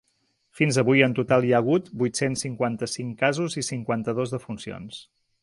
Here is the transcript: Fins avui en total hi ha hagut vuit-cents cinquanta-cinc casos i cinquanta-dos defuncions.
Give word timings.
Fins 0.59 0.77
avui 0.81 1.03
en 1.07 1.11
total 1.19 1.45
hi 1.49 1.53
ha 1.53 1.59
hagut 1.63 1.91
vuit-cents 2.03 2.45
cinquanta-cinc 2.47 3.13
casos 3.21 3.59
i 3.63 3.67
cinquanta-dos 3.69 4.35
defuncions. 4.39 5.01